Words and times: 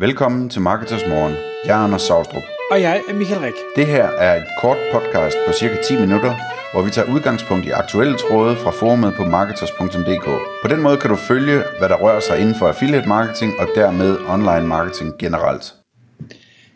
Velkommen 0.00 0.48
til 0.48 0.60
Marketers 0.60 1.02
Morgen. 1.08 1.34
Jeg 1.64 1.80
er 1.80 1.84
Anders 1.84 2.02
Saustrup. 2.02 2.42
Og 2.70 2.80
jeg 2.80 3.02
er 3.08 3.14
Michael 3.14 3.40
Rik. 3.40 3.54
Det 3.76 3.86
her 3.86 4.04
er 4.04 4.36
et 4.36 4.46
kort 4.60 4.76
podcast 4.92 5.36
på 5.46 5.52
cirka 5.52 5.76
10 5.82 6.00
minutter, 6.00 6.34
hvor 6.72 6.82
vi 6.82 6.90
tager 6.90 7.14
udgangspunkt 7.14 7.66
i 7.66 7.70
aktuelle 7.70 8.16
tråde 8.18 8.56
fra 8.56 8.70
forumet 8.70 9.14
på 9.16 9.24
marketers.dk. 9.24 10.24
På 10.62 10.68
den 10.68 10.82
måde 10.82 10.96
kan 10.96 11.10
du 11.10 11.16
følge, 11.16 11.62
hvad 11.78 11.88
der 11.88 11.96
rører 11.96 12.20
sig 12.20 12.40
inden 12.40 12.54
for 12.54 12.68
affiliate 12.68 13.08
marketing 13.08 13.52
og 13.58 13.66
dermed 13.74 14.18
online 14.28 14.66
marketing 14.66 15.18
generelt. 15.18 15.74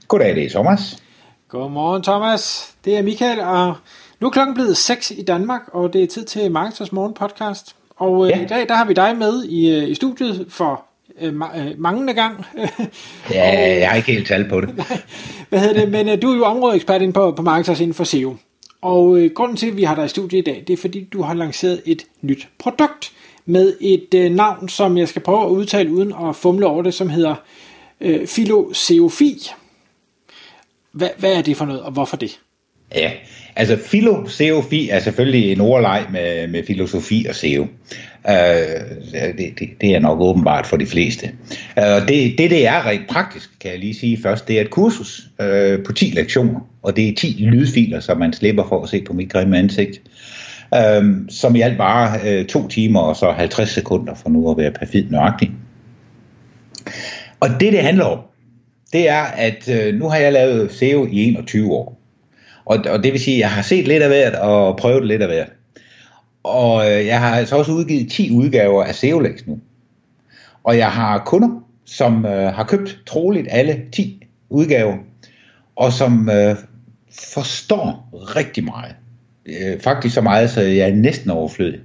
Goddag, 0.09 0.35
det 0.37 0.45
er 0.45 0.51
Thomas. 0.51 1.03
Godmorgen 1.49 2.03
Thomas. 2.03 2.75
Det 2.85 2.99
er 2.99 3.03
Michael, 3.03 3.41
og 3.41 3.75
nu 4.21 4.27
er 4.27 4.31
klokken 4.31 4.55
blevet 4.55 4.77
6 4.77 5.11
i 5.11 5.23
Danmark, 5.23 5.63
og 5.73 5.93
det 5.93 6.03
er 6.03 6.07
tid 6.07 6.25
til 6.25 6.51
Marketers 6.51 6.93
Morgen 6.93 7.15
podcast. 7.15 7.77
Og 7.97 8.29
ja. 8.29 8.43
i 8.43 8.47
dag 8.47 8.69
der 8.69 8.75
har 8.75 8.85
vi 8.85 8.93
dig 8.93 9.17
med 9.17 9.45
i, 9.45 9.85
i 9.85 9.95
studiet 9.95 10.47
for 10.49 10.94
øh, 11.21 11.35
øh, 11.35 11.79
mangende 11.79 12.15
gang. 12.15 12.45
ja, 13.31 13.79
jeg 13.79 13.89
har 13.89 13.96
ikke 13.96 14.13
helt 14.13 14.27
tal 14.27 14.49
på 14.49 14.61
det. 14.61 14.77
Nej, 14.77 15.01
hvad 15.49 15.61
hedder 15.61 15.81
det? 15.81 15.89
Men 15.89 16.09
øh, 16.09 16.23
du 16.23 16.32
er 16.32 16.37
jo 16.37 16.45
områdeekspert 16.45 17.03
inden 17.03 17.13
på, 17.13 17.32
på 17.32 17.43
Marketers 17.43 17.81
inden 17.81 17.95
for 17.95 18.04
SEO. 18.04 18.37
Og 18.81 19.18
øh, 19.18 19.31
grunden 19.31 19.57
til, 19.57 19.67
at 19.67 19.77
vi 19.77 19.82
har 19.82 19.95
dig 19.95 20.04
i 20.04 20.09
studiet 20.09 20.39
i 20.39 20.45
dag, 20.45 20.64
det 20.67 20.73
er 20.73 20.77
fordi, 20.77 21.04
du 21.04 21.23
har 21.23 21.35
lanceret 21.35 21.82
et 21.87 22.04
nyt 22.23 22.49
produkt 22.59 23.13
med 23.46 23.77
et 23.81 24.14
øh, 24.14 24.31
navn, 24.31 24.68
som 24.68 24.99
jeg 24.99 25.09
skal 25.09 25.23
prøve 25.23 25.45
at 25.45 25.49
udtale 25.49 25.93
uden 25.93 26.14
at 26.29 26.37
fumle 26.37 26.67
over 26.67 26.82
det, 26.82 26.95
som 26.95 27.09
hedder 27.09 27.35
øh, 28.01 28.26
Filoseofi. 28.26 29.51
Hvad, 30.93 31.09
hvad 31.18 31.32
er 31.32 31.43
det 31.43 31.57
for 31.57 31.65
noget, 31.65 31.82
og 31.82 31.93
hvorfor 31.93 32.17
det? 32.17 32.41
Ja, 32.95 33.12
altså 33.56 33.77
filosofi 33.77 34.89
er 34.89 34.98
selvfølgelig 35.00 35.53
en 35.53 35.61
ordleg 35.61 36.06
med, 36.12 36.48
med 36.48 36.64
filosofi 36.67 37.27
og 37.28 37.34
SEO. 37.34 37.62
Uh, 38.28 38.31
det, 39.12 39.58
det, 39.58 39.69
det 39.81 39.95
er 39.95 39.98
nok 39.98 40.20
åbenbart 40.20 40.67
for 40.67 40.77
de 40.77 40.86
fleste. 40.86 41.31
Uh, 41.77 42.09
det, 42.09 42.39
det, 42.39 42.50
det 42.50 42.67
er 42.67 42.86
rent 42.86 43.09
praktisk, 43.09 43.50
kan 43.61 43.70
jeg 43.70 43.78
lige 43.78 43.95
sige 43.95 44.19
først, 44.22 44.48
det 44.48 44.56
er 44.56 44.61
et 44.61 44.70
kursus 44.70 45.28
uh, 45.39 45.84
på 45.84 45.92
10 45.92 46.05
lektioner, 46.05 46.61
og 46.83 46.97
det 46.97 47.09
er 47.09 47.14
10 47.14 47.37
lydfiler, 47.39 48.01
som 48.01 48.19
man 48.19 48.33
slipper 48.33 48.69
for 48.69 48.83
at 48.83 48.89
se 48.89 49.03
på 49.06 49.12
mit 49.12 49.33
grimme 49.33 49.59
ansigt. 49.59 50.01
Uh, 50.73 51.14
som 51.29 51.57
i 51.57 51.61
alt 51.61 51.79
bare 51.79 52.41
uh, 52.41 52.47
to 52.47 52.69
timer 52.69 53.01
og 53.01 53.17
så 53.17 53.33
50 53.33 53.70
sekunder 53.70 54.14
for 54.14 54.31
nu 54.31 54.51
at 54.51 54.57
være 54.57 54.70
perfid 54.70 55.05
nøjagtig. 55.11 55.51
Og 57.41 57.48
det, 57.61 57.73
det 57.73 57.83
handler 57.83 58.05
om, 58.05 58.19
det 58.92 59.09
er, 59.09 59.23
at 59.23 59.69
uh, 59.69 59.95
nu 59.98 60.09
har 60.09 60.17
jeg 60.17 60.33
lavet 60.33 60.73
SEO 60.73 61.07
i 61.07 61.25
21 61.25 61.73
år. 61.73 62.04
Og, 62.67 62.79
og 62.91 63.05
det 63.05 63.12
vil 63.12 63.20
sige, 63.20 63.34
at 63.34 63.41
jeg 63.41 63.51
har 63.51 63.62
set 63.62 63.89
lidt 63.89 64.03
af 64.03 64.09
hvert 64.09 64.34
og 64.34 64.77
prøvet 64.77 65.07
lidt 65.07 65.23
af 65.23 65.29
hvert. 65.29 65.51
Og 66.43 66.91
øh, 66.91 67.07
jeg 67.07 67.20
har 67.20 67.37
altså 67.37 67.57
også 67.57 67.73
udgivet 67.73 68.11
10 68.11 68.31
udgaver 68.31 68.84
af 68.84 68.95
SEOLEX 68.95 69.47
nu. 69.47 69.59
Og 70.65 70.79
jeg 70.79 70.91
har 70.92 71.23
kunder, 71.27 71.65
som 71.85 72.27
øh, 72.27 72.55
har 72.55 72.65
købt 72.65 72.98
troligt 73.07 73.47
alle 73.51 73.83
10 73.92 74.27
udgaver, 74.48 74.97
og 75.77 75.92
som 75.92 76.31
øh, 76.31 76.57
forstår 77.11 78.09
rigtig 78.12 78.65
meget. 78.65 78.95
Øh, 79.47 79.81
faktisk 79.81 80.15
så 80.15 80.20
meget, 80.20 80.51
så 80.51 80.61
jeg 80.61 80.89
er 80.89 80.95
næsten 80.95 81.31
overflødig. 81.31 81.81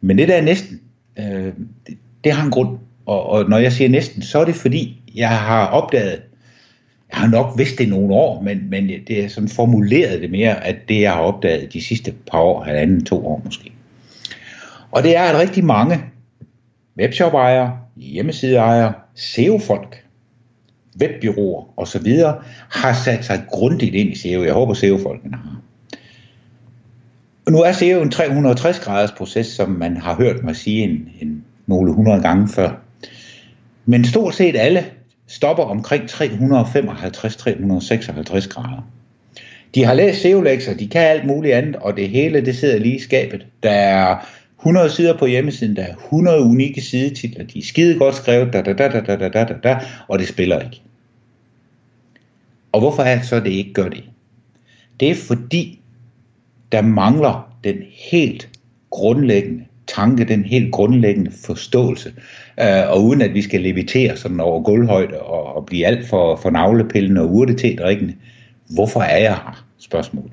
Men 0.00 0.18
det 0.18 0.28
der 0.28 0.36
er 0.36 0.42
næsten, 0.42 0.80
øh, 1.18 1.52
det, 1.86 1.98
det 2.24 2.32
har 2.32 2.44
en 2.44 2.50
grund. 2.50 2.78
Og, 3.06 3.26
og 3.26 3.48
når 3.48 3.58
jeg 3.58 3.72
siger 3.72 3.88
næsten, 3.88 4.22
så 4.22 4.38
er 4.38 4.44
det 4.44 4.54
fordi, 4.54 5.02
jeg 5.14 5.28
har 5.38 5.66
opdaget, 5.66 6.22
jeg 7.10 7.18
har 7.18 7.28
nok 7.28 7.58
vidst 7.58 7.78
det 7.78 7.86
i 7.86 7.90
nogle 7.90 8.14
år, 8.14 8.42
men, 8.42 8.70
men 8.70 8.88
det 8.88 9.24
er 9.24 9.28
sådan 9.28 9.48
formuleret 9.48 10.20
det 10.22 10.30
mere, 10.30 10.66
at 10.66 10.76
det 10.88 11.00
jeg 11.00 11.12
har 11.12 11.20
opdaget 11.20 11.72
de 11.72 11.84
sidste 11.84 12.14
par 12.30 12.38
år, 12.40 12.62
halvanden, 12.62 13.04
to 13.04 13.26
år 13.26 13.42
måske. 13.44 13.72
Og 14.90 15.02
det 15.02 15.16
er, 15.16 15.22
at 15.22 15.40
rigtig 15.40 15.64
mange 15.64 16.00
webshop-ejere, 16.98 17.78
hjemmesideejere, 17.96 18.92
SEO-folk, 19.14 20.04
webbyråer 21.00 21.78
osv. 21.80 22.12
har 22.70 22.92
sat 23.04 23.24
sig 23.24 23.44
grundigt 23.48 23.94
ind 23.94 24.10
i 24.10 24.14
SEO. 24.14 24.44
Jeg 24.44 24.52
håber, 24.52 24.74
SEO-folkene 24.74 25.36
har. 25.36 25.60
Og 27.46 27.52
nu 27.52 27.58
er 27.58 27.72
SEO 27.72 28.02
en 28.02 28.12
360-graders 28.12 29.12
proces, 29.12 29.46
som 29.46 29.70
man 29.70 29.96
har 29.96 30.14
hørt 30.14 30.44
mig 30.44 30.56
sige 30.56 30.82
en, 30.82 31.08
en 31.20 31.44
nogle 31.66 31.92
hundrede 31.92 32.22
gange 32.22 32.48
før. 32.48 32.70
Men 33.86 34.04
stort 34.04 34.34
set 34.34 34.56
alle 34.56 34.84
stopper 35.28 35.64
omkring 35.64 36.04
355-356 36.04 38.48
grader. 38.48 38.88
De 39.74 39.84
har 39.84 39.94
læst 39.94 40.20
SEO-lekser, 40.20 40.74
de 40.74 40.88
kan 40.88 41.02
alt 41.02 41.26
muligt 41.26 41.54
andet, 41.54 41.76
og 41.76 41.96
det 41.96 42.08
hele 42.08 42.44
det 42.44 42.56
sidder 42.56 42.78
lige 42.78 42.96
i 42.96 43.00
skabet. 43.00 43.46
Der 43.62 43.70
er 43.70 44.16
100 44.58 44.90
sider 44.90 45.18
på 45.18 45.26
hjemmesiden, 45.26 45.76
der 45.76 45.82
er 45.82 45.94
100 45.94 46.40
unikke 46.40 46.80
sidetitler, 46.80 47.44
de 47.44 47.58
er 47.58 47.62
skide 47.62 47.98
godt 47.98 48.14
skrevet, 48.14 48.52
da, 48.52 48.62
da, 48.62 48.72
da, 48.72 48.88
da, 48.88 49.00
da, 49.00 49.16
da, 49.16 49.28
da, 49.28 49.44
da, 49.62 49.80
og 50.08 50.18
det 50.18 50.28
spiller 50.28 50.60
ikke. 50.60 50.82
Og 52.72 52.80
hvorfor 52.80 53.02
er 53.02 53.18
det 53.18 53.26
så, 53.26 53.40
det 53.40 53.50
ikke 53.50 53.72
gør 53.72 53.88
det? 53.88 54.04
Det 55.00 55.10
er 55.10 55.14
fordi, 55.14 55.80
der 56.72 56.82
mangler 56.82 57.52
den 57.64 57.76
helt 58.10 58.48
grundlæggende 58.90 59.64
tanke, 59.88 60.24
den 60.24 60.44
helt 60.44 60.72
grundlæggende 60.72 61.30
forståelse. 61.46 62.12
Øh, 62.60 62.90
og 62.90 63.04
uden 63.04 63.22
at 63.22 63.34
vi 63.34 63.42
skal 63.42 63.60
levitere 63.60 64.16
sådan 64.16 64.40
over 64.40 64.62
gulvhøjde 64.62 65.20
og, 65.20 65.56
og 65.56 65.66
blive 65.66 65.86
alt 65.86 66.08
for, 66.08 66.36
for 66.36 66.50
navlepillende 66.50 67.20
og 67.20 67.30
urtetedrikkende. 67.30 68.14
Hvorfor 68.74 69.00
er 69.00 69.18
jeg 69.18 69.34
her? 69.34 69.64
Spørgsmålet. 69.78 70.32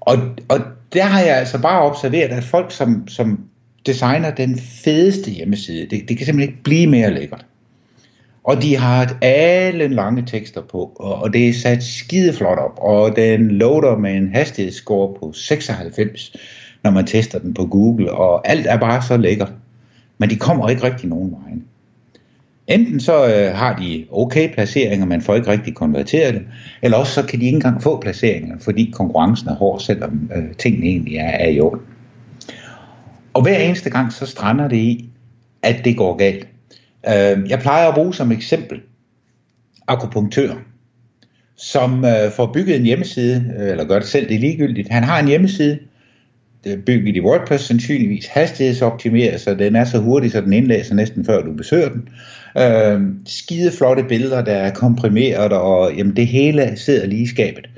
Og, 0.00 0.16
og 0.48 0.58
der 0.92 1.02
har 1.02 1.20
jeg 1.20 1.36
altså 1.36 1.62
bare 1.62 1.82
observeret, 1.82 2.30
at 2.30 2.44
folk, 2.44 2.72
som, 2.72 3.08
som 3.08 3.40
designer 3.86 4.30
den 4.30 4.58
fedeste 4.58 5.30
hjemmeside, 5.30 5.86
det, 5.90 6.08
det 6.08 6.16
kan 6.16 6.26
simpelthen 6.26 6.52
ikke 6.52 6.62
blive 6.62 6.86
mere 6.86 7.14
lækkert. 7.14 7.46
Og 8.44 8.62
de 8.62 8.76
har 8.76 9.18
alle 9.22 9.88
lange 9.88 10.22
tekster 10.26 10.62
på, 10.62 10.92
og, 10.96 11.14
og 11.14 11.32
det 11.32 11.48
er 11.48 11.52
sat 11.52 11.82
skide 11.82 12.32
flot 12.32 12.58
op, 12.58 12.78
og 12.78 13.16
den 13.16 13.50
loader 13.50 13.98
med 13.98 14.14
en 14.14 14.34
hastighedsscore 14.34 15.14
på 15.20 15.32
96, 15.32 16.36
når 16.84 16.90
man 16.90 17.06
tester 17.06 17.38
den 17.38 17.54
på 17.54 17.66
Google, 17.66 18.12
og 18.12 18.48
alt 18.48 18.66
er 18.66 18.76
bare 18.76 19.02
så 19.02 19.16
lækkert. 19.16 19.52
Men 20.18 20.30
de 20.30 20.36
kommer 20.36 20.68
ikke 20.68 20.82
rigtig 20.82 21.08
nogen 21.08 21.34
vejen. 21.42 21.64
Enten 22.66 23.00
så 23.00 23.26
øh, 23.26 23.56
har 23.56 23.76
de 23.76 24.06
okay 24.10 24.54
placeringer, 24.54 25.06
man 25.06 25.22
får 25.22 25.34
ikke 25.34 25.50
rigtig 25.50 25.74
konverteret 25.74 26.34
det, 26.34 26.42
eller 26.82 26.96
også 26.96 27.12
så 27.12 27.22
kan 27.22 27.40
de 27.40 27.44
ikke 27.44 27.56
engang 27.56 27.82
få 27.82 28.00
placeringer, 28.00 28.58
fordi 28.58 28.90
konkurrencen 28.94 29.48
er 29.48 29.54
hård, 29.54 29.80
selvom 29.80 30.30
øh, 30.36 30.54
tingene 30.54 30.86
egentlig 30.86 31.16
er, 31.16 31.30
er 31.30 31.48
i 31.48 31.60
orden. 31.60 31.80
Og 33.34 33.42
hver 33.42 33.58
eneste 33.58 33.90
gang 33.90 34.12
så 34.12 34.26
strander 34.26 34.68
det 34.68 34.76
i, 34.76 35.08
at 35.62 35.84
det 35.84 35.96
går 35.96 36.16
galt. 36.16 36.48
Øh, 37.08 37.50
jeg 37.50 37.58
plejer 37.60 37.88
at 37.88 37.94
bruge 37.94 38.14
som 38.14 38.32
eksempel 38.32 38.80
akupunktør, 39.88 40.54
som 41.56 42.04
øh, 42.04 42.32
får 42.36 42.50
bygget 42.54 42.76
en 42.76 42.82
hjemmeside, 42.82 43.54
øh, 43.58 43.70
eller 43.70 43.84
gør 43.84 43.98
det 43.98 44.08
selv, 44.08 44.28
det 44.28 44.34
er 44.34 44.40
ligegyldigt. 44.40 44.88
Han 44.88 45.04
har 45.04 45.20
en 45.20 45.28
hjemmeside, 45.28 45.78
Øh, 46.66 46.78
bygget 46.78 47.16
i 47.16 47.20
WordPress 47.20 47.64
sandsynligvis 47.64 48.26
hastighedsoptimeret, 48.26 49.40
så 49.40 49.54
den 49.54 49.76
er 49.76 49.84
så 49.84 49.98
hurtig, 49.98 50.32
så 50.32 50.40
den 50.40 50.52
indlæser 50.52 50.94
næsten 50.94 51.24
før 51.24 51.42
du 51.42 51.52
besøger 51.52 51.88
den. 51.88 52.08
Øh, 52.58 53.00
skide 53.26 53.72
flotte 53.72 54.04
billeder, 54.04 54.42
der 54.44 54.52
er 54.52 54.74
komprimeret, 54.74 55.52
og 55.52 55.94
jamen, 55.96 56.16
det 56.16 56.26
hele 56.26 56.72
sidder 56.76 57.06
lige 57.06 57.22
i 57.22 57.26
skabet. 57.26 57.68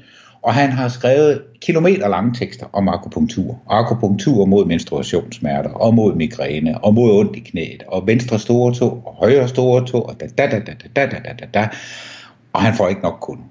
Og 0.42 0.54
han 0.54 0.72
har 0.72 0.88
skrevet 0.88 1.42
kilometer 1.60 2.08
lange 2.08 2.34
tekster 2.34 2.66
om 2.72 2.88
akupunktur. 2.88 3.62
Akupunktur 3.70 4.44
mod 4.44 4.66
menstruationssmerter, 4.66 5.70
og 5.70 5.94
mod 5.94 6.14
migræne, 6.14 6.84
og 6.84 6.94
mod 6.94 7.18
ondt 7.18 7.36
i 7.36 7.40
knæet, 7.40 7.82
og 7.88 8.06
venstre 8.06 8.38
store 8.38 8.74
tog, 8.74 9.02
og 9.06 9.14
højre 9.14 9.48
store 9.48 9.86
tog, 9.86 10.08
og 10.08 10.20
da 10.20 10.26
da 10.38 10.46
da 10.46 10.58
da 10.58 10.72
da 10.96 11.06
da 11.06 11.18
da 11.18 11.32
da 11.38 11.46
da. 11.54 11.68
Og 12.52 12.62
han 12.62 12.74
får 12.74 12.88
ikke 12.88 13.02
nok 13.02 13.18
kunder. 13.20 13.44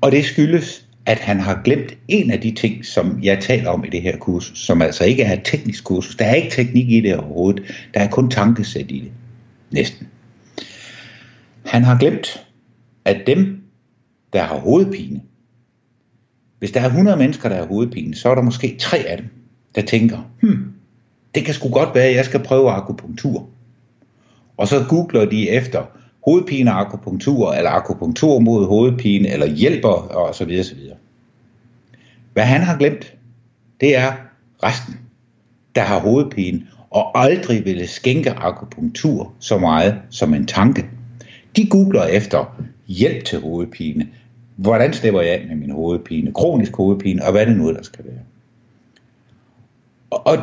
Og 0.00 0.12
det 0.12 0.24
skyldes, 0.24 0.85
at 1.06 1.18
han 1.18 1.40
har 1.40 1.60
glemt 1.64 1.98
en 2.08 2.30
af 2.30 2.40
de 2.40 2.50
ting, 2.50 2.84
som 2.84 3.22
jeg 3.22 3.38
taler 3.40 3.70
om 3.70 3.84
i 3.84 3.88
det 3.88 4.02
her 4.02 4.16
kursus, 4.16 4.58
som 4.58 4.82
altså 4.82 5.04
ikke 5.04 5.22
er 5.22 5.32
et 5.32 5.44
teknisk 5.44 5.84
kursus. 5.84 6.16
Der 6.16 6.24
er 6.24 6.34
ikke 6.34 6.50
teknik 6.50 6.90
i 6.90 7.00
det 7.00 7.16
overhovedet. 7.16 7.62
Der 7.94 8.00
er 8.00 8.08
kun 8.08 8.30
tankesæt 8.30 8.90
i 8.90 9.00
det. 9.00 9.12
Næsten. 9.70 10.08
Han 11.66 11.84
har 11.84 11.98
glemt, 11.98 12.46
at 13.04 13.26
dem, 13.26 13.62
der 14.32 14.42
har 14.42 14.58
hovedpine, 14.58 15.20
hvis 16.58 16.70
der 16.70 16.80
er 16.80 16.86
100 16.86 17.16
mennesker, 17.16 17.48
der 17.48 17.56
har 17.56 17.66
hovedpine, 17.66 18.14
så 18.14 18.28
er 18.28 18.34
der 18.34 18.42
måske 18.42 18.76
tre 18.80 18.98
af 18.98 19.16
dem, 19.16 19.26
der 19.74 19.82
tænker, 19.82 20.30
hmm, 20.40 20.72
det 21.34 21.44
kan 21.44 21.54
sgu 21.54 21.68
godt 21.68 21.94
være, 21.94 22.04
at 22.04 22.16
jeg 22.16 22.24
skal 22.24 22.42
prøve 22.42 22.70
akupunktur. 22.70 23.48
Og 24.56 24.68
så 24.68 24.84
googler 24.88 25.24
de 25.24 25.50
efter 25.50 25.84
hovedpine 26.26 26.70
akupunktur, 26.70 27.52
eller 27.52 27.70
akupunktur 27.70 28.38
mod 28.38 28.66
hovedpine, 28.66 29.28
eller 29.28 29.46
hjælper, 29.46 29.88
og 29.88 30.34
så 30.34 30.44
videre, 30.44 30.64
så 30.64 30.74
videre. 30.74 30.96
Hvad 32.32 32.44
han 32.44 32.62
har 32.62 32.78
glemt, 32.78 33.14
det 33.80 33.96
er 33.96 34.12
resten, 34.62 34.96
der 35.74 35.82
har 35.82 36.00
hovedpine, 36.00 36.66
og 36.90 37.18
aldrig 37.18 37.64
ville 37.64 37.86
skænke 37.86 38.30
akupunktur 38.30 39.32
så 39.38 39.58
meget 39.58 40.00
som 40.10 40.34
en 40.34 40.46
tanke. 40.46 40.86
De 41.56 41.66
googler 41.66 42.04
efter 42.04 42.62
hjælp 42.86 43.24
til 43.24 43.40
hovedpine. 43.40 44.08
Hvordan 44.56 44.92
slipper 44.92 45.20
jeg 45.20 45.32
af 45.32 45.46
med 45.48 45.56
min 45.56 45.70
hovedpine? 45.70 46.32
Kronisk 46.32 46.76
hovedpine, 46.76 47.24
og 47.24 47.32
hvad 47.32 47.46
det 47.46 47.56
nu 47.56 47.72
der 47.72 47.82
skal 47.82 48.04
være. 48.04 48.20
Og, 50.10 50.26
og 50.26 50.38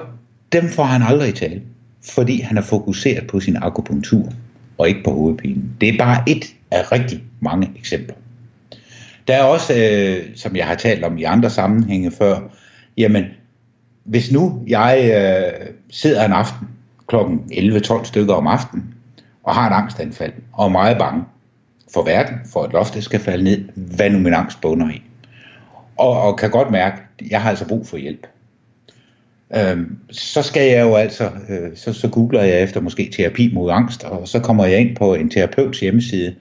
dem 0.51 0.69
får 0.69 0.83
han 0.83 1.01
aldrig 1.01 1.29
i 1.29 1.31
tale, 1.31 1.61
fordi 2.03 2.41
han 2.41 2.57
er 2.57 2.61
fokuseret 2.61 3.27
på 3.27 3.39
sin 3.39 3.57
akupunktur 3.61 4.33
og 4.83 4.89
ikke 4.89 5.03
på 5.03 5.11
hovedpinen. 5.11 5.75
Det 5.81 5.89
er 5.89 5.97
bare 5.97 6.23
et 6.27 6.45
af 6.71 6.91
rigtig 6.91 7.23
mange 7.39 7.71
eksempler. 7.75 8.15
Der 9.27 9.35
er 9.35 9.43
også, 9.43 9.73
øh, 9.73 10.25
som 10.35 10.55
jeg 10.55 10.67
har 10.67 10.75
talt 10.75 11.03
om 11.03 11.17
i 11.17 11.23
andre 11.23 11.49
sammenhænge 11.49 12.11
før, 12.11 12.39
jamen, 12.97 13.25
hvis 14.03 14.31
nu 14.31 14.63
jeg 14.67 15.11
øh, 15.15 15.67
sidder 15.89 16.25
en 16.25 16.31
aften 16.31 16.67
kl. 17.07 17.15
11-12 17.15 18.05
stykker 18.05 18.33
om 18.33 18.47
aftenen, 18.47 18.93
og 19.43 19.55
har 19.55 19.69
et 19.69 19.83
angstanfald, 19.83 20.33
og 20.53 20.65
er 20.65 20.69
meget 20.69 20.97
bange 20.97 21.23
for 21.93 22.03
verden, 22.03 22.35
for 22.53 22.63
at 22.63 22.73
loftet 22.73 23.03
skal 23.03 23.19
falde 23.19 23.43
ned, 23.43 23.63
hvad 23.75 24.09
nu 24.09 24.19
min 24.19 24.33
angst 24.33 24.61
bunder 24.61 24.89
i. 24.89 25.01
Og, 25.97 26.21
og 26.21 26.37
kan 26.37 26.51
godt 26.51 26.71
mærke, 26.71 26.97
at 27.19 27.31
jeg 27.31 27.41
har 27.41 27.49
altså 27.49 27.67
brug 27.67 27.87
for 27.87 27.97
hjælp. 27.97 28.27
Øhm, 29.55 29.97
så 30.11 30.41
skal 30.41 30.71
jeg 30.71 30.81
jo 30.81 30.95
altså, 30.95 31.29
øh, 31.49 31.69
så, 31.75 31.93
så 31.93 32.07
googler 32.07 32.43
jeg 32.43 32.61
efter 32.61 32.81
måske 32.81 33.11
terapi 33.17 33.51
mod 33.53 33.71
angst, 33.71 34.03
og 34.03 34.27
så 34.27 34.39
kommer 34.39 34.65
jeg 34.65 34.79
ind 34.79 34.95
på 34.95 35.13
en 35.13 35.29
terapeuts 35.29 35.79
hjemmeside, 35.79 36.35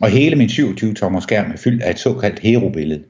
og 0.00 0.08
hele 0.08 0.36
min 0.36 0.48
27-tommer 0.48 1.20
skærm 1.20 1.50
er 1.50 1.56
fyldt 1.56 1.82
af 1.82 1.90
et 1.90 1.98
såkaldt 1.98 2.38
herobillede 2.38 3.02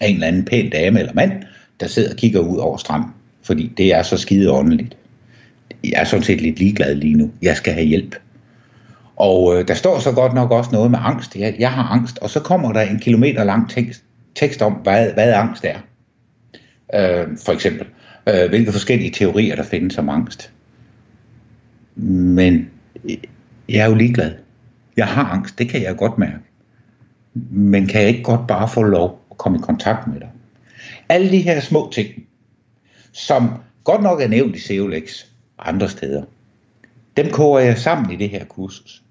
af 0.00 0.08
en 0.08 0.14
eller 0.14 0.26
anden 0.26 0.44
pæn 0.44 0.70
dame 0.70 0.98
eller 0.98 1.12
mand, 1.14 1.32
der 1.80 1.86
sidder 1.86 2.10
og 2.10 2.16
kigger 2.16 2.40
ud 2.40 2.58
over 2.58 2.76
stranden, 2.76 3.10
fordi 3.42 3.72
det 3.76 3.94
er 3.94 4.02
så 4.02 4.16
skide 4.16 4.52
åndeligt. 4.52 4.96
Jeg 5.84 5.92
er 6.00 6.04
sådan 6.04 6.22
set 6.22 6.40
lidt 6.40 6.58
ligeglad 6.58 6.94
lige 6.94 7.14
nu. 7.14 7.30
Jeg 7.42 7.56
skal 7.56 7.72
have 7.72 7.86
hjælp. 7.86 8.16
Og 9.16 9.56
øh, 9.56 9.68
der 9.68 9.74
står 9.74 9.98
så 9.98 10.12
godt 10.12 10.34
nok 10.34 10.50
også 10.50 10.70
noget 10.72 10.90
med 10.90 10.98
angst. 11.02 11.36
Jeg, 11.36 11.54
jeg 11.58 11.72
har 11.72 11.82
angst, 11.82 12.18
og 12.18 12.30
så 12.30 12.40
kommer 12.40 12.72
der 12.72 12.80
en 12.80 12.98
kilometer 12.98 13.44
lang 13.44 13.70
tekst, 13.70 14.02
tekst 14.34 14.62
om, 14.62 14.72
hvad, 14.72 15.12
hvad 15.12 15.32
angst 15.32 15.64
er. 15.64 15.78
Øh, 16.94 17.38
for 17.44 17.52
eksempel, 17.52 17.86
øh, 18.28 18.48
hvilke 18.48 18.72
forskellige 18.72 19.10
teorier, 19.10 19.56
der 19.56 19.62
findes 19.62 19.98
om 19.98 20.08
angst. 20.08 20.52
Men 21.94 22.70
øh, 23.04 23.16
jeg 23.68 23.78
er 23.78 23.88
jo 23.88 23.94
ligeglad. 23.94 24.32
Jeg 24.96 25.06
har 25.06 25.24
angst, 25.24 25.58
det 25.58 25.68
kan 25.68 25.82
jeg 25.82 25.96
godt 25.96 26.18
mærke. 26.18 26.38
Men 27.50 27.86
kan 27.86 28.00
jeg 28.00 28.08
ikke 28.08 28.22
godt 28.22 28.46
bare 28.46 28.68
få 28.68 28.82
lov 28.82 29.24
at 29.30 29.38
komme 29.38 29.58
i 29.58 29.62
kontakt 29.62 30.06
med 30.06 30.20
dig? 30.20 30.30
Alle 31.08 31.30
de 31.30 31.38
her 31.38 31.60
små 31.60 31.90
ting, 31.92 32.08
som 33.12 33.50
godt 33.84 34.02
nok 34.02 34.20
er 34.20 34.28
nævnt 34.28 34.56
i 34.56 34.58
Seolex 34.58 35.24
andre 35.58 35.88
steder, 35.88 36.22
dem 37.16 37.30
koger 37.30 37.58
jeg 37.58 37.78
sammen 37.78 38.12
i 38.12 38.16
det 38.16 38.30
her 38.30 38.44
kursus. 38.44 39.02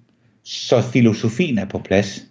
Så 0.43 0.81
filosofien 0.81 1.57
er 1.57 1.65
på 1.65 1.79
plads. 1.79 2.25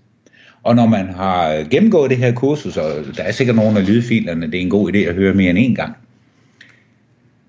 Og 0.67 0.77
når 0.77 0.87
man 0.87 1.09
har 1.09 1.69
gennemgået 1.71 2.11
det 2.11 2.19
her 2.19 2.33
kursus, 2.33 2.77
og 2.77 2.93
der 3.17 3.23
er 3.23 3.33
sikkert 3.33 3.57
nogle 3.57 3.79
af 3.79 3.87
lydfilerne, 3.87 4.47
det 4.47 4.55
er 4.55 4.61
en 4.61 4.71
god 4.71 4.93
idé 4.93 4.99
at 4.99 5.15
høre 5.15 5.35
mere 5.35 5.51
end 5.51 5.59
en 5.59 5.75
gang, 5.75 5.97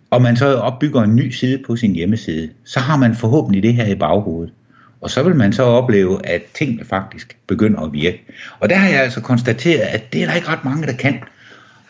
og 0.10 0.22
man 0.22 0.36
så 0.36 0.56
opbygger 0.56 1.02
en 1.02 1.16
ny 1.16 1.30
side 1.30 1.64
på 1.68 1.76
sin 1.76 1.96
hjemmeside, 1.96 2.50
så 2.66 2.80
har 2.80 2.98
man 2.98 3.16
forhåbentlig 3.16 3.64
det 3.64 3.74
her 3.74 3.88
i 3.88 3.96
baghovedet. 3.96 4.54
Og 5.02 5.10
så 5.10 5.24
vil 5.24 5.36
man 5.36 5.54
så 5.54 5.64
opleve, 5.64 6.26
at 6.26 6.42
tingene 6.54 6.86
faktisk 6.86 7.38
begynder 7.48 7.80
at 7.80 7.94
virke. 7.94 8.24
Og 8.60 8.70
der 8.70 8.76
har 8.76 8.90
jeg 8.90 9.04
altså 9.04 9.22
konstateret, 9.22 9.80
at 9.82 10.14
det 10.14 10.24
er 10.24 10.28
der 10.28 10.34
ikke 10.34 10.48
ret 10.48 10.66
mange, 10.66 10.88
der 10.88 10.94
kan. 10.94 11.14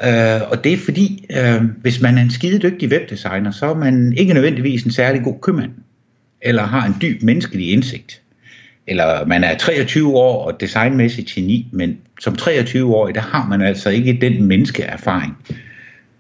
Øh, 0.03 0.51
og 0.51 0.63
det 0.63 0.74
er 0.74 0.77
fordi, 0.77 1.25
øh, 1.38 1.63
hvis 1.81 2.01
man 2.01 2.18
er 2.18 2.21
en 2.21 2.31
skide 2.31 2.59
dygtig 2.59 2.89
webdesigner, 2.89 3.51
så 3.51 3.65
er 3.65 3.75
man 3.75 4.13
ikke 4.18 4.33
nødvendigvis 4.33 4.83
en 4.83 4.91
særlig 4.91 5.24
god 5.24 5.35
købmand. 5.41 5.71
Eller 6.41 6.63
har 6.63 6.85
en 6.88 6.95
dyb 7.01 7.24
menneskelig 7.24 7.71
indsigt. 7.71 8.21
Eller 8.88 9.25
man 9.25 9.44
er 9.44 9.57
23 9.57 10.16
år 10.16 10.45
og 10.45 10.60
designmæssigt 10.60 11.28
geni, 11.28 11.68
men 11.72 11.98
som 12.19 12.34
23-årig, 12.42 13.16
der 13.16 13.22
har 13.22 13.48
man 13.48 13.62
altså 13.62 13.89
ikke 13.89 14.18
den 14.22 14.44
menneskeerfaring, 14.44 15.38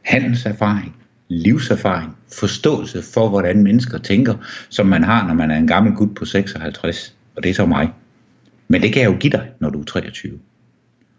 handelserfaring, 0.01 0.95
livserfaring, 1.29 2.15
forståelse 2.39 3.01
for, 3.13 3.29
hvordan 3.29 3.63
mennesker 3.63 3.97
tænker, 3.97 4.33
som 4.69 4.85
man 4.85 5.03
har, 5.03 5.27
når 5.27 5.33
man 5.33 5.51
er 5.51 5.57
en 5.57 5.67
gammel 5.67 5.93
gut 5.93 6.15
på 6.15 6.25
56. 6.25 7.15
Og 7.35 7.43
det 7.43 7.49
er 7.49 7.53
så 7.53 7.65
mig. 7.65 7.89
Men 8.67 8.81
det 8.81 8.93
kan 8.93 9.01
jeg 9.01 9.11
jo 9.11 9.17
give 9.19 9.31
dig, 9.31 9.47
når 9.59 9.69
du 9.69 9.79
er 9.79 9.85
23. 9.85 10.39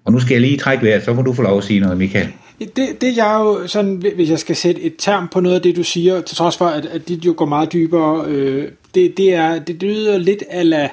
Og 0.05 0.13
nu 0.13 0.21
skal 0.21 0.35
jeg 0.35 0.41
lige 0.41 0.57
trække 0.57 0.85
vejret, 0.85 1.05
så 1.05 1.13
må 1.13 1.23
du 1.23 1.33
få 1.33 1.43
lov 1.43 1.59
at 1.59 1.65
sige 1.65 1.81
noget, 1.81 1.99
Michael. 1.99 2.29
Det, 2.59 3.01
det 3.01 3.17
jeg 3.17 3.37
jo 3.41 3.67
sådan, 3.67 4.03
hvis 4.15 4.31
jeg 4.31 4.39
skal 4.39 4.57
sætte 4.57 4.81
et 4.81 4.95
term 4.99 5.29
på 5.29 5.41
noget 5.41 5.57
af 5.57 5.63
det, 5.63 5.77
du 5.77 5.83
siger, 5.83 6.21
til 6.21 6.37
trods 6.37 6.57
for, 6.57 6.67
at, 6.67 6.87
at 6.87 7.09
dit 7.09 7.27
jo 7.27 7.35
går 7.37 7.47
meget 7.47 7.73
dybere, 7.73 8.25
øh, 8.27 8.69
det, 8.95 9.17
det, 9.17 9.35
er, 9.35 9.59
det 9.59 9.83
lyder 9.83 10.19
lidt 10.19 10.43
ala 10.51 10.89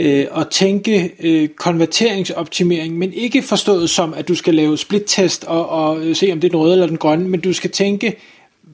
øh, 0.00 0.26
at 0.36 0.48
tænke 0.50 1.12
øh, 1.20 1.48
konverteringsoptimering, 1.48 2.98
men 2.98 3.12
ikke 3.12 3.42
forstået 3.42 3.90
som, 3.90 4.14
at 4.14 4.28
du 4.28 4.34
skal 4.34 4.54
lave 4.54 4.78
split-test 4.78 5.44
og, 5.44 5.68
og 5.68 6.00
øh, 6.06 6.16
se, 6.16 6.32
om 6.32 6.40
det 6.40 6.48
er 6.48 6.50
den 6.50 6.60
røde 6.60 6.72
eller 6.72 6.86
den 6.86 6.96
grønne, 6.96 7.28
men 7.28 7.40
du 7.40 7.52
skal 7.52 7.70
tænke, 7.70 8.16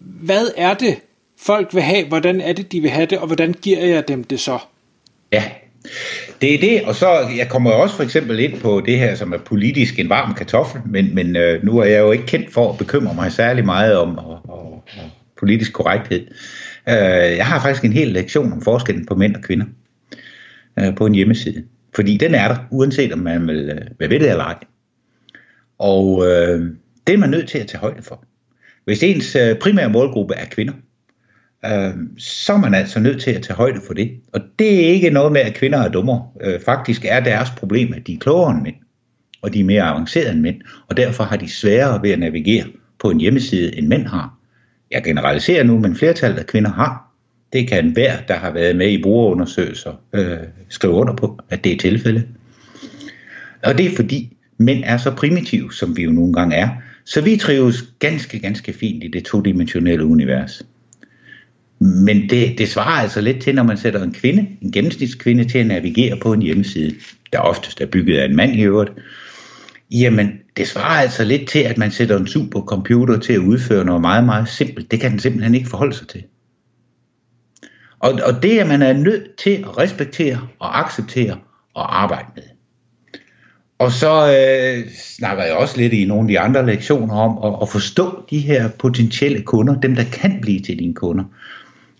hvad 0.01 0.47
er 0.57 0.75
det, 0.75 0.97
folk 1.41 1.75
vil 1.75 1.83
have, 1.83 2.07
hvordan 2.07 2.41
er 2.41 2.53
det, 2.53 2.73
de 2.73 2.81
vil 2.81 2.91
have 2.91 3.07
det, 3.07 3.19
og 3.19 3.27
hvordan 3.27 3.55
giver 3.63 3.85
jeg 3.85 4.09
dem 4.09 4.25
det 4.25 4.41
så? 4.41 4.59
Ja, 5.33 5.45
det 6.41 6.55
er 6.55 6.59
det, 6.59 6.83
og 6.83 6.95
så 6.95 7.29
jeg 7.37 7.49
kommer 7.49 7.71
også 7.71 7.97
for 7.97 8.03
eksempel 8.03 8.41
ind 8.41 8.61
på 8.61 8.83
det 8.87 8.99
her, 8.99 9.15
som 9.15 9.33
er 9.33 9.39
politisk 9.39 9.99
en 9.99 10.09
varm 10.09 10.35
kartoffel, 10.35 10.81
men, 10.87 11.15
men 11.15 11.37
øh, 11.37 11.65
nu 11.65 11.79
er 11.79 11.85
jeg 11.85 12.01
jo 12.01 12.13
ikke 12.13 12.27
kendt 12.27 12.53
for 12.53 12.73
at 12.73 12.79
bekymre 12.79 13.15
mig 13.15 13.33
særlig 13.33 13.65
meget 13.65 13.97
om 13.97 14.19
og, 14.19 14.39
og, 14.49 14.85
og 14.89 15.11
politisk 15.39 15.73
korrekthed. 15.73 16.27
Øh, 16.89 17.37
jeg 17.37 17.47
har 17.47 17.61
faktisk 17.61 17.85
en 17.85 17.93
hel 17.93 18.09
lektion 18.09 18.53
om 18.53 18.63
forskellen 18.63 19.07
på 19.07 19.15
mænd 19.15 19.37
og 19.37 19.43
kvinder 19.43 19.67
Øh, 20.81 20.97
på 20.97 21.07
en 21.07 21.15
hjemmeside, 21.15 21.65
fordi 21.95 22.17
den 22.17 22.35
er 22.35 22.49
der, 22.49 22.57
uanset 22.71 23.13
om 23.13 23.19
man 23.19 23.47
vil, 23.47 23.71
øh, 23.71 23.81
være 23.99 24.11
ved 24.11 24.21
det 24.21 24.31
eller 24.31 24.45
ej. 24.45 24.59
Og 25.79 26.27
øh, 26.27 26.73
det 27.07 27.13
er 27.15 27.19
man 27.19 27.31
nødt 27.31 27.49
til 27.49 27.59
at 27.59 27.67
tage 27.67 27.81
højde 27.81 28.03
for. 28.03 28.25
Hvis 28.85 29.03
ens 29.03 29.37
øh, 29.37 29.59
primære 29.59 29.91
målgruppe 29.91 30.35
er 30.35 30.45
kvinder, 30.45 30.73
øh, 31.65 31.95
så 32.19 32.53
er 32.53 32.57
man 32.59 32.75
altså 32.75 33.01
nødt 33.01 33.23
til 33.23 33.31
at 33.31 33.43
tage 33.43 33.57
højde 33.57 33.81
for 33.87 33.95
det. 33.95 34.11
Og 34.33 34.41
det 34.59 34.85
er 34.85 34.89
ikke 34.89 35.11
noget 35.11 35.33
med, 35.33 35.41
at 35.41 35.55
kvinder 35.55 35.79
er 35.79 35.89
dummere. 35.89 36.29
Øh, 36.41 36.61
faktisk 36.61 37.05
er 37.05 37.21
deres 37.21 37.51
problem, 37.51 37.93
at 37.93 38.07
de 38.07 38.15
er 38.15 38.19
klogere 38.19 38.51
end 38.51 38.63
mænd, 38.63 38.75
og 39.43 39.55
de 39.55 39.61
er 39.61 39.65
mere 39.65 39.83
avancerede 39.83 40.33
end 40.33 40.41
mænd, 40.41 40.61
og 40.89 40.97
derfor 40.97 41.25
har 41.25 41.37
de 41.37 41.49
sværere 41.49 42.03
ved 42.03 42.11
at 42.11 42.19
navigere 42.19 42.67
på 42.99 43.11
en 43.11 43.21
hjemmeside, 43.21 43.79
end 43.79 43.87
mænd 43.87 44.07
har. 44.07 44.35
Jeg 44.91 45.05
generaliserer 45.05 45.65
nu, 45.65 45.79
men 45.79 45.97
flertallet 45.97 46.39
af 46.39 46.47
kvinder 46.47 46.71
har. 46.71 47.06
Det 47.53 47.69
kan 47.69 47.85
enhver, 47.85 48.21
der 48.29 48.35
har 48.35 48.53
været 48.53 48.77
med 48.77 48.91
i 48.91 49.03
brugerundersøgelser, 49.03 49.93
øh, 50.13 50.39
skrive 50.69 50.93
under 50.93 51.17
på, 51.17 51.39
at 51.51 51.65
det 51.65 51.73
er 51.73 51.77
tilfældet. 51.77 52.27
Og 53.63 53.79
det 53.79 53.87
er 53.87 53.97
fordi, 53.97 54.37
mænd 54.59 54.83
er 54.87 54.97
så 54.97 55.11
primitive, 55.11 55.73
som 55.73 55.97
vi 55.97 56.03
jo 56.03 56.11
nogle 56.11 56.33
gange 56.33 56.57
er, 56.57 56.69
så 57.05 57.21
vi 57.21 57.37
trives 57.37 57.85
ganske, 57.99 58.39
ganske 58.39 58.73
fint 58.73 59.05
i 59.05 59.09
det 59.09 59.25
todimensionelle 59.25 60.05
univers. 60.05 60.63
Men 61.79 62.31
det, 62.31 62.59
det 62.59 62.69
svarer 62.69 63.03
altså 63.03 63.21
lidt 63.21 63.43
til, 63.43 63.55
når 63.55 63.63
man 63.63 63.77
sætter 63.77 64.03
en 64.03 64.13
kvinde, 64.13 64.47
en 64.63 64.73
gennemsnitskvinde, 64.73 65.45
til 65.45 65.59
at 65.59 65.67
navigere 65.67 66.19
på 66.23 66.33
en 66.33 66.43
hjemmeside, 66.43 66.95
der 67.33 67.39
oftest 67.39 67.81
er 67.81 67.87
bygget 67.87 68.19
af 68.19 68.25
en 68.25 68.37
mand 68.37 68.55
i 68.57 68.63
øvrigt. 68.63 68.91
Jamen, 69.91 70.33
det 70.57 70.69
svarer 70.69 71.03
altså 71.03 71.25
lidt 71.25 71.49
til, 71.49 71.59
at 71.59 71.79
man 71.79 71.91
sætter 71.91 72.19
en 72.19 72.27
supercomputer 72.27 73.19
til 73.19 73.33
at 73.33 73.39
udføre 73.39 73.85
noget 73.85 74.01
meget, 74.01 74.25
meget 74.25 74.49
simpelt. 74.49 74.91
Det 74.91 75.01
kan 75.01 75.11
den 75.11 75.19
simpelthen 75.19 75.55
ikke 75.55 75.69
forholde 75.69 75.95
sig 75.95 76.09
til. 76.09 76.23
Og, 78.01 78.13
og 78.13 78.43
det 78.43 78.61
er 78.61 78.67
man 78.67 78.83
er 78.83 78.93
nødt 78.93 79.37
til 79.37 79.51
at 79.51 79.79
respektere 79.79 80.41
og 80.59 80.79
acceptere 80.79 81.37
og 81.75 82.03
arbejde 82.03 82.27
med. 82.35 82.43
Og 83.79 83.93
så 83.93 84.13
øh, 84.27 84.91
snakker 84.93 85.45
jeg 85.45 85.55
også 85.55 85.77
lidt 85.77 85.93
i 85.93 86.05
nogle 86.05 86.23
af 86.23 86.29
de 86.29 86.39
andre 86.39 86.67
lektioner 86.67 87.15
om 87.15 87.53
at, 87.53 87.59
at 87.63 87.69
forstå 87.69 88.25
de 88.31 88.39
her 88.39 88.69
potentielle 88.69 89.43
kunder, 89.43 89.81
dem 89.81 89.95
der 89.95 90.05
kan 90.05 90.39
blive 90.43 90.61
til 90.61 90.79
dine 90.79 90.95
kunder. 90.95 91.25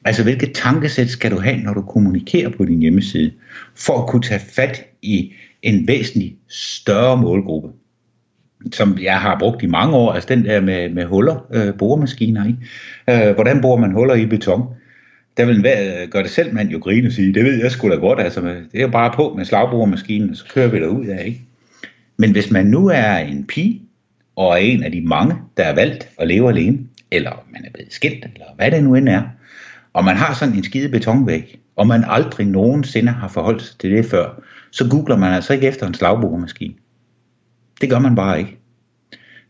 Altså 0.05 0.23
hvilket 0.23 0.53
tankesæt 0.55 1.09
skal 1.09 1.31
du 1.31 1.41
have, 1.41 1.57
når 1.57 1.75
du 1.75 1.83
kommunikerer 1.83 2.49
på 2.49 2.65
din 2.65 2.81
hjemmeside, 2.81 3.33
for 3.75 4.03
at 4.03 4.09
kunne 4.09 4.23
tage 4.23 4.41
fat 4.41 4.85
i 5.03 5.33
en 5.63 5.89
væsentlig 5.89 6.37
større 6.49 7.17
målgruppe, 7.17 7.69
som 8.73 8.99
jeg 9.03 9.21
har 9.21 9.39
brugt 9.39 9.63
i 9.63 9.67
mange 9.67 9.97
år, 9.97 10.13
altså 10.13 10.29
den 10.29 10.45
der 10.45 10.61
med, 10.61 10.89
med 10.89 11.05
huller, 11.05 11.47
øh, 11.55 11.75
boremaskiner 11.79 12.47
i. 12.47 12.55
Øh, 13.11 13.35
hvordan 13.35 13.61
borer 13.61 13.81
man 13.81 13.93
huller 13.93 14.15
i 14.15 14.27
beton? 14.27 14.63
Der 15.37 15.45
vil 15.45 15.63
være, 15.63 16.03
øh, 16.03 16.09
gør 16.09 16.23
det 16.23 16.31
selv 16.31 16.55
mand 16.55 16.69
jo 16.69 16.79
grine 16.79 17.09
og 17.09 17.13
sige, 17.13 17.35
det 17.35 17.45
ved 17.45 17.63
jeg 17.63 17.71
sgu 17.71 17.91
da 17.91 17.95
godt, 17.95 18.21
altså 18.21 18.41
det 18.41 18.67
er 18.75 18.81
jo 18.81 18.89
bare 18.89 19.13
på 19.17 19.35
med 19.37 19.45
slagboremaskinen, 19.45 20.35
så 20.35 20.45
kører 20.55 20.69
vi 20.69 20.81
derud 20.81 21.07
af, 21.07 21.27
ikke? 21.27 21.41
Men 22.17 22.33
hvis 22.33 22.51
man 22.51 22.67
nu 22.67 22.89
er 22.89 23.17
en 23.17 23.47
pige, 23.47 23.83
og 24.37 24.53
er 24.53 24.57
en 24.57 24.83
af 24.83 24.93
de 24.93 25.01
mange, 25.01 25.35
der 25.57 25.65
er 25.65 25.75
valgt 25.75 26.09
at 26.19 26.29
leve 26.29 26.49
alene, 26.49 26.79
eller 27.11 27.45
man 27.51 27.65
er 27.65 27.71
blevet 27.75 27.93
skilt, 27.93 28.25
eller 28.35 28.47
hvad 28.57 28.71
det 28.71 28.85
nu 28.85 28.95
end 28.95 29.09
er, 29.09 29.23
og 29.93 30.05
man 30.05 30.17
har 30.17 30.35
sådan 30.35 30.55
en 30.55 30.65
skide 30.65 30.89
betonvæg, 30.89 31.59
og 31.77 31.87
man 31.87 32.05
aldrig 32.07 32.47
nogensinde 32.47 33.13
har 33.13 33.29
forholdt 33.29 33.63
sig 33.63 33.79
til 33.79 33.91
det 33.91 34.07
før, 34.07 34.43
så 34.71 34.89
googler 34.89 35.17
man 35.17 35.33
altså 35.33 35.53
ikke 35.53 35.67
efter 35.67 35.87
en 35.87 35.95
slagboremaskine. 35.95 36.75
Det 37.81 37.91
gør 37.91 37.99
man 37.99 38.15
bare 38.15 38.39
ikke. 38.39 38.59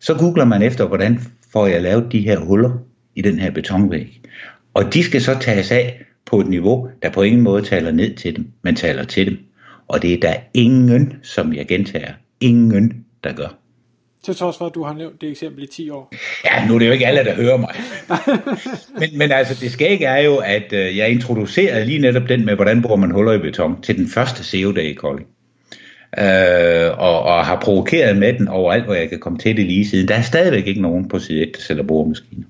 Så 0.01 0.15
googler 0.15 0.45
man 0.45 0.63
efter, 0.63 0.87
hvordan 0.87 1.21
får 1.53 1.67
jeg 1.67 1.83
lavet 1.83 2.13
de 2.13 2.21
her 2.21 2.39
huller 2.39 2.71
i 3.15 3.23
den 3.23 3.39
her 3.39 3.51
betonvæg. 3.51 4.21
Og 4.77 4.95
de 4.95 5.03
skal 5.03 5.23
så 5.23 5.37
tages 5.41 5.73
af 5.73 6.05
på 6.27 6.41
et 6.41 6.47
niveau, 6.47 6.89
der 7.03 7.11
på 7.11 7.23
ingen 7.23 7.41
måde 7.41 7.63
taler 7.63 7.91
ned 7.91 8.15
til 8.15 8.37
dem, 8.37 8.53
men 8.63 8.77
taler 8.77 9.05
til 9.05 9.27
dem. 9.27 9.39
Og 9.89 10.03
det 10.03 10.13
er 10.13 10.21
der 10.21 10.35
ingen, 10.55 11.13
som 11.23 11.55
jeg 11.55 11.67
gentager, 11.67 12.13
ingen, 12.41 13.05
der 13.25 13.33
gør. 13.33 13.59
Til 14.25 14.35
trods 14.35 14.59
for, 14.59 14.67
at 14.67 14.75
du 14.75 14.83
har 14.83 14.95
nævnt 14.95 15.21
det 15.21 15.31
eksempel 15.31 15.65
i 15.65 15.67
10 15.67 15.91
år. 15.91 16.13
Ja, 16.45 16.67
nu 16.67 16.75
er 16.75 16.79
det 16.79 16.87
jo 16.87 16.93
ikke 16.93 17.07
alle, 17.07 17.25
der 17.25 17.35
hører 17.35 17.57
mig. 17.57 17.75
men, 19.01 19.19
men 19.19 19.33
altså, 19.33 19.55
det 19.61 19.73
skægge 19.73 20.07
er 20.07 20.23
jo, 20.23 20.37
at 20.37 20.73
øh, 20.73 20.97
jeg 20.97 21.11
introducerede 21.11 21.85
lige 21.85 21.99
netop 21.99 22.29
den 22.29 22.45
med, 22.45 22.55
hvordan 22.55 22.83
bruger 22.83 22.97
man 22.97 23.11
huller 23.11 23.33
i 23.33 23.39
beton, 23.39 23.83
til 23.83 23.97
den 23.97 24.09
første 24.09 24.45
SEO-dag 24.45 24.85
i 24.85 24.95
Kolding. 24.95 25.29
Øh, 26.19 26.99
og, 26.99 27.23
og 27.23 27.47
har 27.47 27.61
provokeret 27.61 28.17
med 28.17 28.33
den 28.33 28.49
overalt, 28.49 28.85
hvor 28.85 28.95
jeg 28.95 29.09
kan 29.09 29.21
komme 29.21 29.39
til 29.39 29.57
det 29.57 29.67
lige 29.67 29.89
siden. 29.89 30.09
Der 30.09 30.15
er 30.15 30.23
stadigvæk 30.23 30.67
ikke 30.67 30.83
nogen 30.83 31.09
på 31.09 31.19
side 31.19 31.43
1, 31.43 31.57
der 31.57 31.61
sælger 31.61 31.83
boremaskiner. 31.83 32.45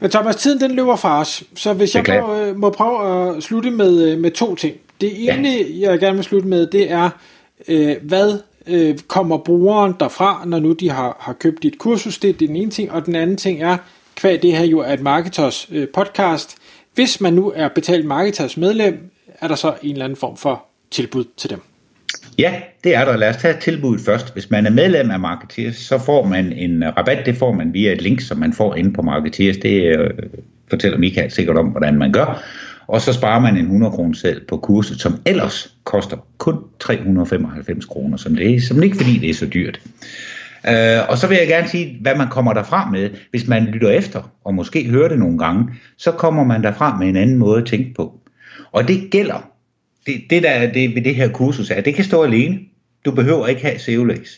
Men 0.00 0.10
Thomas, 0.10 0.36
tiden 0.36 0.60
den 0.60 0.70
løber 0.70 0.96
fra 0.96 1.20
os, 1.20 1.42
så 1.54 1.72
hvis 1.72 1.94
jeg 1.94 2.04
må, 2.08 2.34
øh, 2.34 2.56
må 2.56 2.70
prøve 2.70 3.28
at 3.36 3.42
slutte 3.42 3.70
med, 3.70 4.02
øh, 4.02 4.18
med 4.18 4.30
to 4.30 4.54
ting. 4.54 4.76
Det 5.00 5.28
ene, 5.28 5.48
ja. 5.48 5.90
jeg 5.90 5.98
gerne 5.98 6.16
vil 6.16 6.24
slutte 6.24 6.48
med, 6.48 6.66
det 6.66 6.90
er, 6.90 7.10
øh, 7.68 7.96
hvad 8.02 8.38
øh, 8.66 8.98
kommer 8.98 9.38
brugeren 9.38 9.94
derfra, 10.00 10.42
når 10.46 10.58
nu 10.58 10.72
de 10.72 10.90
har, 10.90 11.16
har 11.20 11.32
købt 11.32 11.62
dit 11.62 11.78
kursus, 11.78 12.18
det 12.18 12.30
er 12.30 12.34
den 12.34 12.56
ene 12.56 12.70
ting, 12.70 12.92
og 12.92 13.06
den 13.06 13.14
anden 13.14 13.36
ting 13.36 13.62
er, 13.62 13.76
kvad 14.16 14.38
det 14.38 14.56
her 14.56 14.64
jo 14.64 14.78
er 14.78 14.92
et 14.92 15.00
Marketers 15.00 15.68
øh, 15.72 15.88
podcast, 15.88 16.56
hvis 16.94 17.20
man 17.20 17.32
nu 17.32 17.52
er 17.56 17.68
betalt 17.68 18.06
Marketers 18.06 18.56
medlem, 18.56 19.10
er 19.40 19.48
der 19.48 19.54
så 19.54 19.74
en 19.82 19.92
eller 19.92 20.04
anden 20.04 20.16
form 20.16 20.36
for 20.36 20.64
tilbud 20.90 21.24
til 21.36 21.50
dem? 21.50 21.67
Ja, 22.38 22.54
det 22.84 22.94
er 22.94 23.04
der. 23.04 23.16
Lad 23.16 23.28
os 23.28 23.36
tage 23.36 23.60
tilbuddet 23.60 24.04
først. 24.04 24.32
Hvis 24.32 24.50
man 24.50 24.66
er 24.66 24.70
medlem 24.70 25.10
af 25.10 25.20
Marketeers, 25.20 25.76
så 25.76 25.98
får 25.98 26.26
man 26.26 26.52
en 26.52 26.82
øh, 26.82 26.96
rabat. 26.96 27.26
Det 27.26 27.36
får 27.36 27.52
man 27.52 27.72
via 27.74 27.92
et 27.92 28.02
link, 28.02 28.20
som 28.20 28.38
man 28.38 28.52
får 28.52 28.74
inde 28.74 28.92
på 28.92 29.02
Marketeers. 29.02 29.56
Det 29.56 29.98
øh, 29.98 30.10
fortæller 30.70 30.98
Michael 30.98 31.30
sikkert 31.30 31.56
om, 31.56 31.66
hvordan 31.66 31.98
man 31.98 32.12
gør. 32.12 32.42
Og 32.86 33.00
så 33.00 33.12
sparer 33.12 33.40
man 33.40 33.56
en 33.56 33.64
100 33.64 33.92
kroner 33.92 34.14
selv 34.14 34.46
på 34.46 34.56
kurset, 34.56 35.00
som 35.00 35.14
ellers 35.26 35.74
koster 35.84 36.16
kun 36.38 36.58
395 36.80 37.84
kroner, 37.84 38.16
som 38.16 38.36
det 38.36 38.54
er, 38.54 38.60
som 38.60 38.82
ikke 38.82 38.96
fordi 38.96 39.18
det 39.18 39.30
er 39.30 39.34
så 39.34 39.46
dyrt. 39.46 39.80
Øh, 40.68 40.98
og 41.08 41.18
så 41.18 41.26
vil 41.26 41.36
jeg 41.36 41.48
gerne 41.48 41.68
sige, 41.68 41.98
hvad 42.00 42.16
man 42.16 42.28
kommer 42.28 42.52
derfra 42.52 42.90
med. 42.90 43.10
Hvis 43.30 43.48
man 43.48 43.64
lytter 43.64 43.90
efter, 43.90 44.32
og 44.44 44.54
måske 44.54 44.88
hører 44.88 45.08
det 45.08 45.18
nogle 45.18 45.38
gange, 45.38 45.64
så 45.96 46.10
kommer 46.10 46.44
man 46.44 46.62
derfra 46.62 46.98
med 46.98 47.08
en 47.08 47.16
anden 47.16 47.38
måde 47.38 47.60
at 47.60 47.66
tænke 47.66 47.94
på. 47.94 48.20
Og 48.72 48.88
det 48.88 49.10
gælder, 49.10 49.50
det, 50.08 50.22
det 50.30 50.42
der 50.42 50.50
er 50.50 50.72
det 50.72 50.94
ved 50.94 51.02
det 51.02 51.14
her 51.14 51.28
kursus 51.28 51.70
er, 51.70 51.80
det 51.80 51.94
kan 51.94 52.04
stå 52.04 52.22
alene. 52.22 52.58
Du 53.04 53.10
behøver 53.10 53.46
ikke 53.46 53.62
have 53.62 53.78
SEOLEX. 53.78 54.30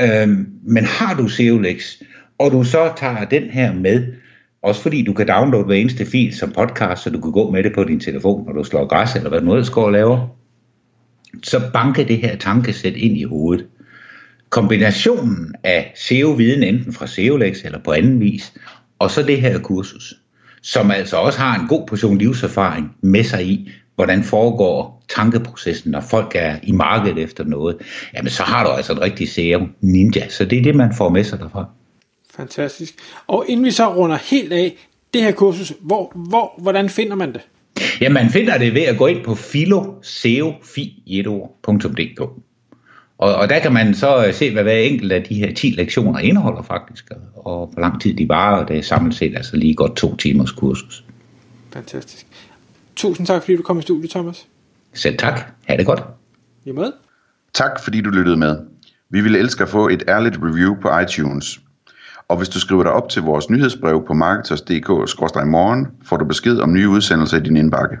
Øhm, 0.00 0.46
men 0.62 0.84
har 0.84 1.14
du 1.14 1.28
SEOLEX, 1.28 1.94
og 2.38 2.50
du 2.50 2.64
så 2.64 2.92
tager 2.96 3.24
den 3.24 3.42
her 3.42 3.74
med, 3.74 4.06
også 4.62 4.82
fordi 4.82 5.02
du 5.02 5.12
kan 5.12 5.28
downloade 5.28 5.64
hver 5.64 5.74
eneste 5.74 6.06
fil 6.06 6.36
som 6.36 6.52
podcast, 6.52 7.02
så 7.02 7.10
du 7.10 7.20
kan 7.20 7.32
gå 7.32 7.50
med 7.50 7.62
det 7.62 7.72
på 7.74 7.84
din 7.84 8.00
telefon, 8.00 8.46
når 8.46 8.52
du 8.52 8.64
slår 8.64 8.86
græs, 8.86 9.14
eller 9.14 9.28
hvad 9.28 9.40
du 9.40 9.52
ellers 9.52 9.70
går 9.70 9.84
og 9.84 9.92
laver. 9.92 10.36
Så 11.42 11.60
banker 11.72 12.04
det 12.04 12.18
her 12.18 12.36
tankesæt 12.36 12.96
ind 12.96 13.16
i 13.16 13.22
hovedet. 13.22 13.66
Kombinationen 14.50 15.54
af 15.64 15.92
SEO-viden, 15.96 16.62
enten 16.62 16.92
fra 16.92 17.06
SEOLEX 17.06 17.64
eller 17.64 17.78
på 17.78 17.92
anden 17.92 18.20
vis, 18.20 18.54
og 18.98 19.10
så 19.10 19.22
det 19.22 19.40
her 19.40 19.58
kursus, 19.58 20.14
som 20.62 20.90
altså 20.90 21.16
også 21.16 21.38
har 21.38 21.60
en 21.60 21.68
god 21.68 21.86
portion 21.86 22.18
livserfaring 22.18 22.96
med 23.00 23.24
sig 23.24 23.46
i, 23.46 23.70
hvordan 23.94 24.24
foregår 24.24 25.04
tankeprocessen, 25.08 25.90
når 25.90 26.00
folk 26.00 26.32
er 26.34 26.56
i 26.62 26.72
markedet 26.72 27.18
efter 27.18 27.44
noget, 27.44 27.76
jamen 28.14 28.30
så 28.30 28.42
har 28.42 28.64
du 28.64 28.70
altså 28.70 28.92
en 28.92 29.00
rigtig 29.00 29.28
SEO 29.28 29.66
ninja. 29.80 30.28
Så 30.28 30.44
det 30.44 30.58
er 30.58 30.62
det, 30.62 30.74
man 30.74 30.94
får 30.94 31.08
med 31.08 31.24
sig 31.24 31.38
derfra. 31.38 31.64
Fantastisk. 32.34 32.94
Og 33.26 33.44
inden 33.48 33.66
vi 33.66 33.70
så 33.70 33.94
runder 33.94 34.18
helt 34.30 34.52
af, 34.52 34.76
det 35.14 35.22
her 35.22 35.32
kursus, 35.32 35.72
hvor, 35.80 36.12
hvor, 36.14 36.62
hvordan 36.62 36.88
finder 36.88 37.14
man 37.14 37.32
det? 37.32 37.40
Ja, 38.00 38.08
man 38.08 38.30
finder 38.30 38.58
det 38.58 38.74
ved 38.74 38.82
at 38.82 38.98
gå 38.98 39.06
ind 39.06 39.24
på 39.24 39.34
filoseofi.dk. 39.34 42.20
Og, 43.18 43.34
og 43.34 43.48
der 43.48 43.58
kan 43.58 43.72
man 43.72 43.94
så 43.94 44.26
øh, 44.26 44.34
se, 44.34 44.52
hvad 44.52 44.62
hver 44.62 44.72
enkelt 44.72 45.12
af 45.12 45.22
de 45.22 45.34
her 45.34 45.54
10 45.54 45.66
lektioner 45.76 46.18
indeholder 46.18 46.62
faktisk, 46.62 47.10
og 47.34 47.66
hvor 47.72 47.80
lang 47.80 48.00
tid 48.00 48.14
de 48.14 48.28
varer, 48.28 48.62
og 48.62 48.68
det 48.68 48.78
er 48.78 48.82
samlet 48.82 49.14
set 49.14 49.36
altså 49.36 49.56
lige 49.56 49.74
godt 49.74 49.96
to 49.96 50.16
timers 50.16 50.52
kursus. 50.52 51.04
Fantastisk. 51.72 52.26
Tusind 52.96 53.26
tak, 53.26 53.42
fordi 53.42 53.56
du 53.56 53.62
kom 53.62 53.78
i 53.78 53.82
studiet, 53.82 54.10
Thomas. 54.10 54.46
Selv 54.94 55.18
tak. 55.18 55.40
Ha' 55.68 55.76
det 55.76 55.86
godt. 55.86 56.02
I 56.64 56.72
med. 56.72 56.92
Tak, 57.54 57.80
fordi 57.80 58.00
du 58.00 58.10
lyttede 58.10 58.36
med. 58.36 58.56
Vi 59.10 59.20
ville 59.20 59.38
elske 59.38 59.62
at 59.62 59.68
få 59.68 59.88
et 59.88 60.02
ærligt 60.08 60.38
review 60.42 60.74
på 60.82 60.98
iTunes. 60.98 61.60
Og 62.28 62.36
hvis 62.36 62.48
du 62.48 62.60
skriver 62.60 62.82
dig 62.82 62.92
op 62.92 63.08
til 63.08 63.22
vores 63.22 63.50
nyhedsbrev 63.50 64.04
på 64.06 64.14
marketers.dk-morgen, 64.14 65.86
får 66.04 66.16
du 66.16 66.24
besked 66.24 66.58
om 66.58 66.72
nye 66.72 66.88
udsendelser 66.88 67.36
i 67.36 67.40
din 67.40 67.56
indbakke. 67.56 67.96